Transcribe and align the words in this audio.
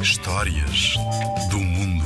Histórias 0.00 0.94
do 1.50 1.58
mundo. 1.58 2.04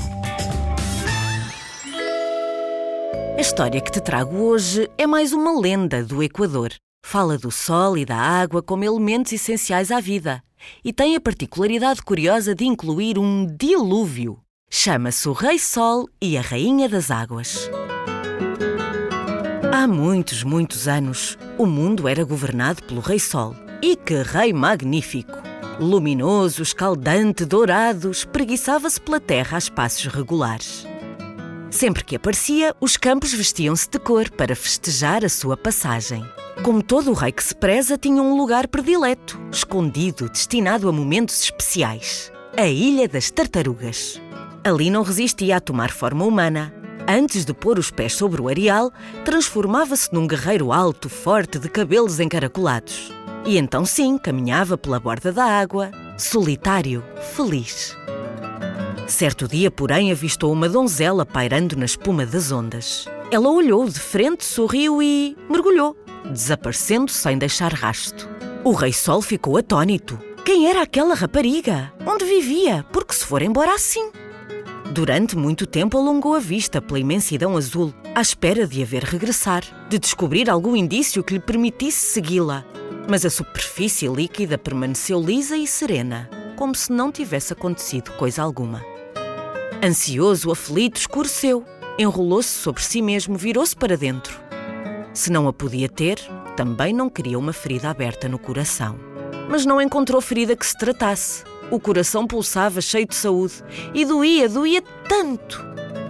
A 3.37 3.41
história 3.41 3.81
que 3.81 3.93
te 3.93 4.01
trago 4.01 4.37
hoje 4.37 4.91
é 4.99 5.07
mais 5.07 5.33
uma 5.33 5.59
lenda 5.61 6.03
do 6.03 6.21
Equador. 6.21 6.73
Fala 7.05 7.39
do 7.39 7.51
sol 7.53 7.97
e 7.97 8.05
da 8.05 8.17
água 8.17 8.61
como 8.61 8.83
elementos 8.83 9.33
essenciais 9.33 9.93
à 9.93 10.01
vida 10.01 10.43
e 10.85 10.93
tem 10.93 11.15
a 11.15 11.21
particularidade 11.21 12.03
curiosa 12.03 12.55
de 12.57 12.65
incluir 12.65 13.19
um 13.19 13.47
dilúvio. 13.47 14.41
Chama-se 14.69 15.29
o 15.29 15.33
Rei 15.33 15.61
Sol 15.61 16.09
e 16.21 16.37
a 16.37 16.41
Rainha 16.41 16.89
das 16.89 17.11
Águas. 17.11 17.71
Há 19.73 19.87
muitos, 19.87 20.43
muitos 20.43 20.89
anos, 20.89 21.39
o 21.57 21.67
mundo 21.67 22.09
era 22.09 22.25
governado 22.25 22.83
pelo 22.83 23.01
Rei 23.01 23.21
Sol. 23.21 23.55
E 23.81 23.97
que 23.97 24.23
rei 24.23 24.53
magnífico! 24.53 25.42
Luminoso, 25.81 26.63
escaldante, 26.63 27.45
dourado, 27.45 28.11
espreguiçava-se 28.11 29.01
pela 29.01 29.19
terra 29.19 29.57
a 29.57 29.59
espaços 29.59 30.07
regulares. 30.07 30.87
Sempre 31.71 32.05
que 32.05 32.17
aparecia, 32.17 32.77
os 32.81 32.97
campos 32.97 33.33
vestiam-se 33.33 33.89
de 33.89 33.99
cor 33.99 34.31
para 34.31 34.55
festejar 34.55 35.25
a 35.25 35.29
sua 35.29 35.57
passagem. 35.57 36.23
Como 36.63 36.83
todo 36.83 37.11
o 37.11 37.15
rei 37.15 37.33
que 37.33 37.43
se 37.43 37.55
preza, 37.55 37.97
tinha 37.97 38.23
um 38.23 38.37
lugar 38.37 38.69
predileto, 38.69 39.41
escondido, 39.51 40.29
destinado 40.29 40.89
a 40.89 40.93
momentos 40.93 41.43
especiais. 41.43 42.31
A 42.57 42.67
Ilha 42.67 43.09
das 43.09 43.31
Tartarugas. 43.31 44.21
Ali 44.63 44.91
não 44.91 45.03
resistia 45.03 45.57
a 45.57 45.61
tomar 45.61 45.91
forma 45.91 46.25
humana. 46.25 46.73
Antes 47.09 47.45
de 47.45 47.55
pôr 47.55 47.79
os 47.79 47.91
pés 47.91 48.13
sobre 48.13 48.41
o 48.41 48.49
areal, 48.49 48.93
transformava-se 49.25 50.13
num 50.13 50.27
guerreiro 50.27 50.71
alto, 50.73 51.09
forte, 51.09 51.59
de 51.59 51.69
cabelos 51.69 52.21
encaracolados. 52.21 53.11
E 53.45 53.59
então 53.59 53.85
sim, 53.85 54.17
caminhava 54.19 54.79
pela 54.79 55.01
borda 55.01 55.33
da 55.33 55.45
água, 55.45 55.91
solitário, 56.17 57.05
feliz. 57.35 57.97
Certo 59.09 59.49
dia, 59.49 59.71
porém, 59.71 60.13
avistou 60.13 60.53
uma 60.53 60.69
donzela 60.69 61.27
pairando 61.27 61.77
na 61.77 61.85
espuma 61.85 62.25
das 62.25 62.53
ondas. 62.53 63.07
Ela 63.31 63.51
olhou 63.51 63.89
de 63.89 63.99
frente, 63.99 64.45
sorriu 64.45 65.03
e 65.03 65.37
mergulhou, 65.51 65.97
desaparecendo 66.31 67.11
sem 67.11 67.37
deixar 67.37 67.73
rasto. 67.73 68.29
O 68.63 68.73
Rei 68.73 68.93
Sol 68.93 69.21
ficou 69.21 69.57
atônito. 69.57 70.19
Quem 70.45 70.69
era 70.69 70.83
aquela 70.83 71.15
rapariga? 71.15 71.93
Onde 72.07 72.25
vivia? 72.25 72.87
Porque 72.93 73.15
se 73.15 73.27
for 73.27 73.43
embora 73.43 73.75
assim? 73.75 74.11
Durante 74.93 75.37
muito 75.37 75.67
tempo 75.67 75.99
alongou 75.99 76.35
a 76.35 76.39
vista 76.39 76.81
pela 76.81 76.99
imensidão 76.99 77.57
azul, 77.57 77.93
à 78.15 78.21
espera 78.21 78.67
de 78.67 78.83
a 78.83 78.87
ver 78.87 79.05
regressar, 79.05 79.65
de 79.89 79.99
descobrir 79.99 80.51
algum 80.51 80.77
indício 80.77 81.25
que 81.25 81.35
lhe 81.35 81.41
permitisse 81.41 82.13
segui-la. 82.13 82.65
Mas 83.09 83.25
a 83.25 83.31
superfície 83.31 84.07
líquida 84.07 84.59
permaneceu 84.59 85.21
lisa 85.21 85.57
e 85.57 85.67
serena, 85.67 86.29
como 86.57 86.75
se 86.75 86.93
não 86.93 87.11
tivesse 87.11 87.53
acontecido 87.53 88.13
coisa 88.13 88.43
alguma. 88.43 88.85
Ansioso, 89.83 90.53
aflito, 90.53 91.01
escureceu, 91.01 91.65
enrolou-se 91.99 92.51
sobre 92.51 92.83
si 92.83 93.01
mesmo, 93.01 93.37
virou-se 93.37 93.75
para 93.75 93.97
dentro. 93.97 94.39
Se 95.15 95.33
não 95.33 95.49
a 95.49 95.53
podia 95.53 95.89
ter, 95.89 96.19
também 96.57 96.93
não 96.93 97.09
queria 97.09 97.39
uma 97.39 97.53
ferida 97.53 97.91
aberta 97.91 98.29
no 98.29 98.39
coração. 98.39 98.99
Mas 99.49 99.67
não 99.67 99.81
encontrou 99.81 100.21
ferida 100.21 100.55
que 100.55 100.67
se 100.67 100.77
tratasse. 100.77 101.45
O 101.71 101.81
coração 101.81 102.27
pulsava 102.27 102.81
cheio 102.81 103.07
de 103.07 103.15
saúde 103.15 103.55
e 103.95 104.05
doía, 104.05 104.49
doía 104.49 104.83
tanto. 105.09 105.65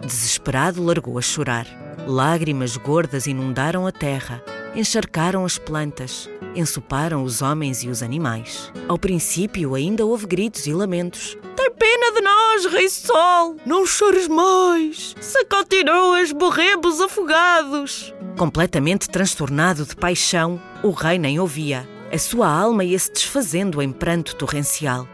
Desesperado, 0.04 0.84
largou 0.84 1.16
a 1.16 1.22
chorar. 1.22 1.81
Lágrimas 2.06 2.76
gordas 2.76 3.28
inundaram 3.28 3.86
a 3.86 3.92
terra, 3.92 4.42
encharcaram 4.74 5.44
as 5.44 5.56
plantas, 5.56 6.28
ensoparam 6.54 7.22
os 7.22 7.42
homens 7.42 7.84
e 7.84 7.88
os 7.88 8.02
animais. 8.02 8.72
Ao 8.88 8.98
princípio, 8.98 9.76
ainda 9.76 10.04
houve 10.04 10.26
gritos 10.26 10.66
e 10.66 10.72
lamentos. 10.72 11.38
Tem 11.54 11.70
pena 11.70 12.12
de 12.12 12.20
nós, 12.20 12.66
Rei 12.66 12.88
Sol! 12.88 13.56
Não 13.64 13.86
chores 13.86 14.26
mais! 14.26 15.14
Se 15.20 15.44
continuas, 15.44 16.32
morremos 16.32 17.00
afogados! 17.00 18.12
Completamente 18.36 19.08
transtornado 19.08 19.84
de 19.84 19.94
paixão, 19.94 20.60
o 20.82 20.90
rei 20.90 21.18
nem 21.18 21.38
ouvia. 21.38 21.88
A 22.12 22.18
sua 22.18 22.48
alma 22.48 22.82
ia-se 22.82 23.12
desfazendo 23.12 23.80
em 23.80 23.92
pranto 23.92 24.34
torrencial. 24.34 25.06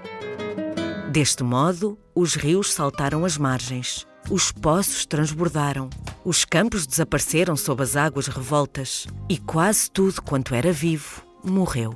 Deste 1.11 1.43
modo, 1.43 1.99
os 2.15 2.35
rios 2.35 2.73
saltaram 2.73 3.25
as 3.25 3.37
margens, 3.37 4.07
os 4.31 4.51
poços 4.51 5.07
transbordaram, 5.07 5.89
os 6.29 6.45
campos 6.45 6.87
desapareceram 6.87 7.57
sob 7.57 7.83
as 7.83 7.97
águas 7.97 8.27
revoltas 8.27 9.07
e 9.31 9.39
quase 9.39 9.91
tudo 9.91 10.21
quanto 10.21 10.55
era 10.55 10.71
vivo 10.71 11.23
morreu. 11.43 11.95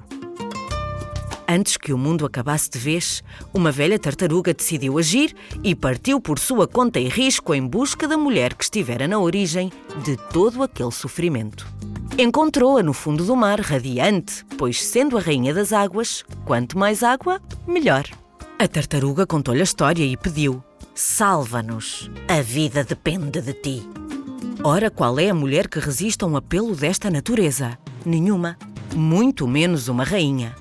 Antes 1.47 1.76
que 1.76 1.93
o 1.93 1.98
mundo 1.98 2.25
acabasse 2.25 2.70
de 2.70 2.78
vez, 2.78 3.22
uma 3.53 3.70
velha 3.70 3.98
tartaruga 3.98 4.54
decidiu 4.54 4.97
agir 4.97 5.37
e 5.62 5.75
partiu 5.75 6.19
por 6.19 6.38
sua 6.38 6.66
conta 6.66 6.98
e 6.98 7.10
risco 7.10 7.53
em 7.54 7.60
busca 7.66 8.09
da 8.09 8.16
mulher 8.16 8.54
que 8.54 8.65
estivera 8.65 9.06
na 9.06 9.19
origem 9.19 9.70
de 10.03 10.16
todo 10.16 10.62
aquele 10.62 10.93
sofrimento. 10.93 11.66
Encontrou-a 12.16 12.82
no 12.82 12.94
fundo 12.94 13.26
do 13.26 13.37
mar, 13.37 13.60
radiante, 13.60 14.47
pois, 14.56 14.82
sendo 14.82 15.19
a 15.19 15.20
rainha 15.20 15.53
das 15.53 15.75
águas, 15.75 16.25
quanto 16.47 16.78
mais 16.78 17.03
água, 17.03 17.38
melhor. 17.66 18.04
A 18.59 18.66
tartaruga 18.66 19.26
contou-lhe 19.26 19.60
a 19.60 19.64
história 19.64 20.04
e 20.04 20.16
pediu: 20.16 20.64
Salva-nos, 20.94 22.10
a 22.28 22.41
vida 22.41 22.82
depende 22.82 23.43
de 23.43 23.53
ti. 23.53 24.02
Ora, 24.65 24.93
qual 24.93 25.19
é 25.19 25.28
a 25.28 25.34
mulher 25.34 25.67
que 25.67 25.81
resiste 25.81 26.23
a 26.23 26.27
um 26.28 26.37
apelo 26.37 26.77
desta 26.77 27.11
natureza? 27.11 27.77
Nenhuma, 28.06 28.56
muito 28.95 29.49
menos 29.49 29.89
uma 29.89 30.05
rainha. 30.05 30.55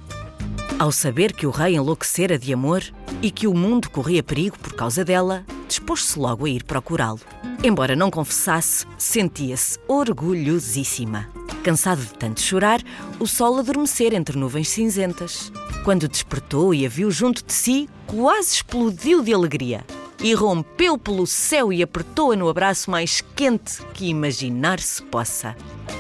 Ao 0.80 0.92
saber 0.92 1.34
que 1.34 1.46
o 1.46 1.52
rei 1.52 1.76
enlouquecera 1.76 2.36
de 2.36 2.52
amor 2.52 2.82
e 3.22 3.30
que 3.30 3.46
o 3.46 3.54
mundo 3.54 3.92
corria 3.92 4.24
perigo 4.24 4.58
por 4.58 4.74
causa 4.74 5.06
dela, 5.06 5.46
dispôs-se 5.68 6.18
logo 6.18 6.48
a 6.48 6.50
ir 6.50 6.64
procurá-lo. 6.64 7.20
Embora 7.64 7.96
não 7.96 8.10
confessasse, 8.10 8.88
sentia-se 8.98 9.78
orgulhosíssima. 9.88 11.30
Cansado 11.64 12.02
de 12.02 12.14
tanto 12.16 12.42
chorar, 12.42 12.82
o 13.20 13.28
sol 13.28 13.60
adormecer 13.60 14.16
entre 14.16 14.36
nuvens 14.36 14.70
cinzentas. 14.70 15.52
Quando 15.84 16.08
despertou 16.08 16.74
e 16.74 16.88
a 16.88 16.90
viu 16.90 17.12
junto 17.12 17.46
de 17.46 17.54
si, 17.54 17.88
quase 18.08 18.56
explodiu 18.56 19.22
de 19.22 19.32
alegria. 19.32 19.86
E 20.24 20.34
rompeu 20.34 20.98
pelo 20.98 21.26
céu 21.26 21.74
e 21.74 21.82
apertou-a 21.82 22.36
no 22.36 22.48
abraço 22.48 22.92
mais 22.92 23.22
quente 23.36 23.82
que 23.94 24.06
imaginar-se 24.06 25.02
possa. 25.04 25.56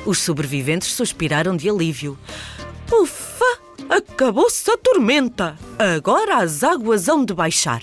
Os 0.05 0.19
sobreviventes 0.19 0.89
suspiraram 0.89 1.55
de 1.55 1.69
alívio. 1.69 2.17
Ufa! 2.91 3.59
Acabou-se 3.89 4.69
a 4.69 4.77
tormenta! 4.77 5.57
Agora 5.77 6.37
as 6.37 6.63
águas 6.63 7.07
hão 7.07 7.25
de 7.25 7.33
baixar. 7.33 7.81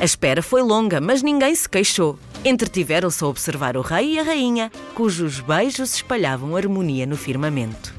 A 0.00 0.04
espera 0.04 0.42
foi 0.42 0.62
longa, 0.62 1.00
mas 1.00 1.22
ninguém 1.22 1.54
se 1.54 1.68
queixou. 1.68 2.18
Entretiveram-se 2.44 3.24
a 3.24 3.26
observar 3.28 3.76
o 3.76 3.80
rei 3.80 4.14
e 4.14 4.18
a 4.18 4.22
rainha, 4.22 4.70
cujos 4.94 5.40
beijos 5.40 5.94
espalhavam 5.94 6.56
harmonia 6.56 7.06
no 7.06 7.16
firmamento. 7.16 7.94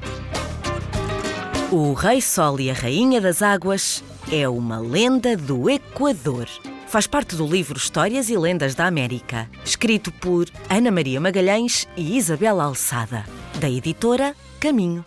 O 1.71 1.93
Rei 1.93 2.21
Sol 2.21 2.59
e 2.59 2.69
a 2.69 2.73
Rainha 2.73 3.19
das 3.19 3.41
Águas 3.41 4.01
é 4.31 4.47
uma 4.47 4.79
lenda 4.79 5.35
do 5.35 5.69
Equador. 5.69 6.47
Faz 6.87 7.05
parte 7.05 7.35
do 7.35 7.45
livro 7.45 7.77
Histórias 7.77 8.29
e 8.29 8.37
Lendas 8.37 8.73
da 8.73 8.85
América, 8.85 9.49
escrito 9.63 10.09
por 10.09 10.47
Ana 10.69 10.89
Maria 10.89 11.19
Magalhães 11.19 11.85
e 11.97 12.17
Isabel 12.17 12.61
Alçada, 12.61 13.25
da 13.59 13.69
editora 13.69 14.33
Caminho. 14.57 15.03